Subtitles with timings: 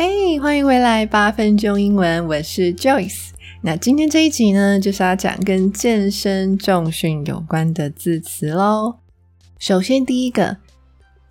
[0.00, 3.30] 嘿，欢迎回来八分钟英文，我是 Joyce。
[3.62, 9.00] 那今天这一集呢，就是要讲跟健身重训有关的字词喽。
[9.58, 10.58] 首先，第一个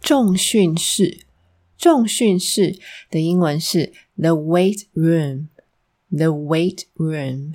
[0.02, 1.20] 重训室，
[1.78, 2.78] 重训室
[3.10, 7.54] 的英文是 the weight room，the weight room。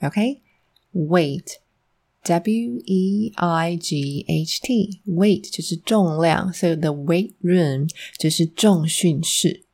[0.00, 9.64] OK，weight，W E I G H T，weight 就是重量，所以 the weight room 就是重训室。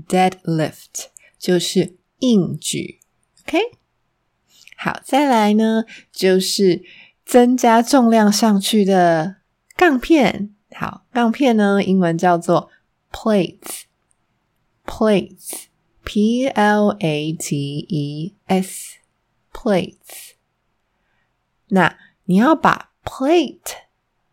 [0.07, 1.07] deadlift
[1.39, 3.01] 就是硬举
[3.47, 3.59] ，OK。
[4.77, 6.83] 好，再来呢就是
[7.25, 9.37] 增加重量上去的
[9.75, 10.55] 杠片。
[10.73, 12.71] 好，杠片呢英文叫做
[13.11, 13.85] plates。
[14.85, 18.99] plates，P L A T E S。
[21.75, 23.59] 那你要把 plate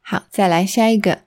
[0.01, 1.21] 好，再来下一个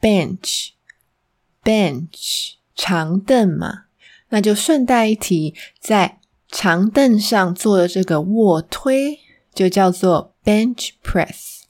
[0.00, 2.54] bench，bench。
[2.74, 3.84] 长凳嘛，
[4.30, 6.18] 那就顺带一提，在
[6.48, 9.20] 长凳上做的这个卧推
[9.54, 11.62] 就叫做 bench press。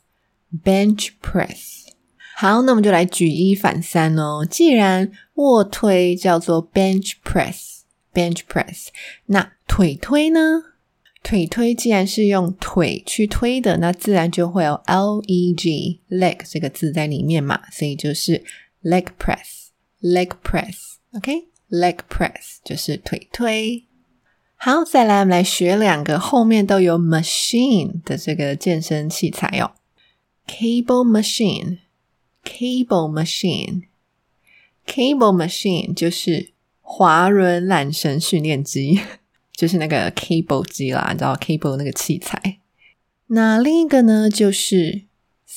[0.62, 1.84] bench press。
[2.36, 4.46] 好，那我们就来举一反三哦。
[4.48, 8.88] 既然卧推叫做 bench press，bench press，
[9.26, 10.62] 那腿推呢？
[11.22, 18.44] 腿推既然是用腿去推的，那自然就会有 leg leg 这个字在里面嘛，所以就是
[18.82, 20.96] leg press，leg press。
[21.16, 23.84] OK，leg press 就是腿推。
[24.56, 29.74] 好，再来我们来学两个后面都有 machine 的这个健身器材哦。
[30.48, 33.84] Cable machine，cable machine，cable
[35.32, 36.50] machine 就是
[36.80, 39.00] 滑轮缆绳训练机，
[39.52, 42.58] 就是那个 cable 机啦，你知道 cable 那个器材。
[43.28, 45.04] 那另一个呢，就是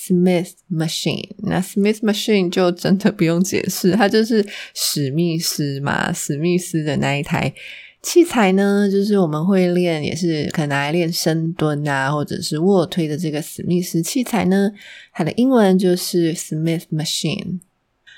[0.08, 1.30] Smith machine。
[1.40, 7.54] 那 Smith machine 就真的不用解释，它就是史密斯嘛，史密斯的那一台
[8.02, 14.72] 器材呢，就是我们会练，也是可能拿来练深蹲啊，或者是卧推的这个史密斯器材呢，
[15.12, 17.60] 它的英文就是 Smith machine。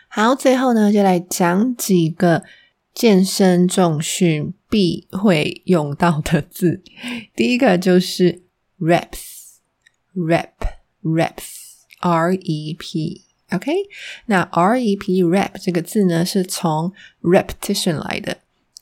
[0.09, 2.43] 好，最后呢，就来讲几个
[2.93, 6.83] 健身重训必会用到的字。
[7.35, 8.41] 第一个就是
[8.79, 10.49] reps，rep
[11.03, 11.68] reps
[11.99, 13.73] R E P，OK
[14.25, 16.91] 那 r e p rep 这个字呢，是从
[17.21, 18.39] repetition 来的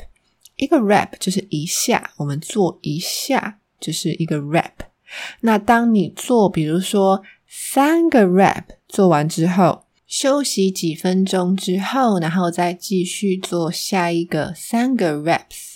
[0.56, 3.58] 一个 rep 就是一下，我们做一下。
[3.82, 4.74] 就是一个 rap。
[5.40, 15.71] 那当你做，比如说三个 rap 做完之后，休息几分钟之后，然后再继续做下一个三个 Reps。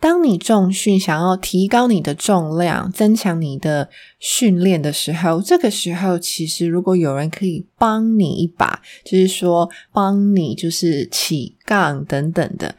[0.00, 12.76] 当你重训想要提高你的重量、增强你的训练的时候，这个时候其实如果有人可以帮你一把，就是说帮你就是起杠等等的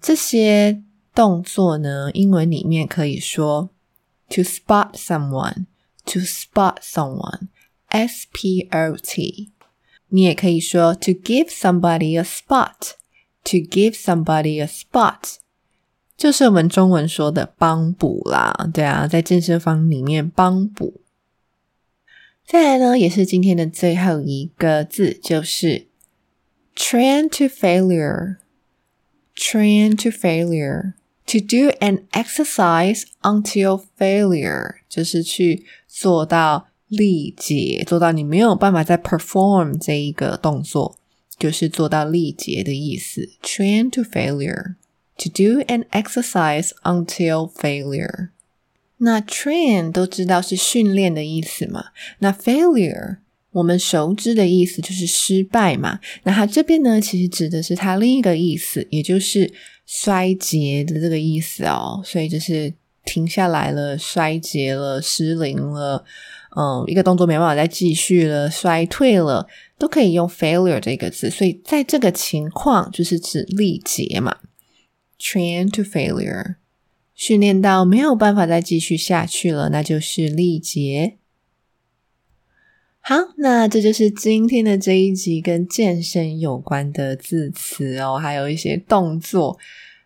[0.00, 0.82] 这些
[1.14, 3.70] 动作呢，英文里面可以说
[4.28, 9.50] to spot someone，to spot someone，S P O T，
[10.08, 12.92] 你也可以说 to give somebody a spot。
[13.44, 15.38] To give somebody a spot，
[16.22, 21.00] 就是我们中文说的帮补啦，对啊，在健身房里面帮补。
[22.46, 25.88] 再来呢，也是今天的最后一个字，就是
[26.76, 28.36] train to failure。
[29.34, 30.92] Train to failure
[31.26, 40.96] to do an exercise until failure，就是去做到力竭，做到你没有办法再 perform 这一个动作。
[41.36, 44.76] 就是做到力竭的意思，train to failure。
[45.22, 48.30] To do an exercise until failure。
[48.96, 51.86] 那 train 都知道是训练的意思嘛？
[52.18, 53.18] 那 failure
[53.52, 56.00] 我们熟知的意思就是失败嘛？
[56.24, 59.52] 那它这边呢，其实指的是它另一个意思，也就是
[59.86, 62.02] 衰竭的这个意思哦。
[62.04, 62.72] 所以就是
[63.04, 66.04] 停下来了，衰竭了，失灵了。
[66.56, 69.46] 嗯，一个动作没办法再继续了，衰退了，
[69.78, 71.30] 都可以用 failure 这个字。
[71.30, 74.36] 所以在这个情况，就是指力竭嘛
[75.22, 76.56] ，train to failure，
[77.14, 81.18] 训练到没有办法再继续下去了，那就是力竭。
[83.00, 89.58] 好，那这就是今天的这一集跟健身有关的字词哦，还有一些动作。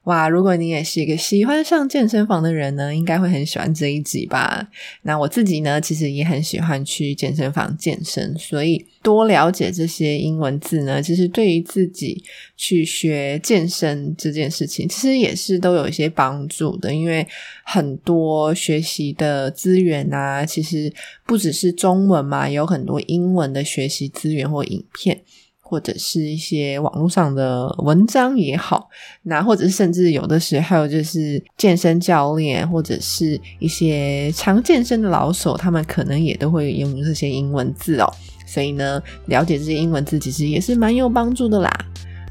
[0.07, 4.69] 哇，如果你也是一个喜欢上健身房的人呢，应该会很喜欢这一集吧？
[5.03, 12.23] 那我自己呢，其实也很喜欢去健身房健身，所以多了解这些英文字呢，其实对于自己
[12.57, 16.95] 去学健身这件事情，其实也是都有一些帮助的。
[16.95, 17.27] 因为
[17.65, 20.93] 很多学习的资源啊，其实
[21.25, 25.21] 不只是中文嘛，有很多英文的学习资源或影片。
[25.69, 28.89] 或者是一些网络上的文章也好，
[29.25, 38.09] 那或者是甚至有的时候就是健身教练或者是一些常健身的老手，他们可能也都会用这些英文字哦。
[38.47, 41.71] 所以呢，了解这些英文字其实也是蛮有帮助的啦。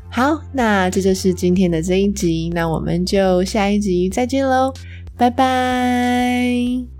[0.10, 4.74] 好，那这就是今天的这一集，那我们就下一集再见喽，
[5.18, 6.95] 拜拜。